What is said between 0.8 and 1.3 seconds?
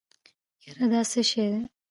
دا څه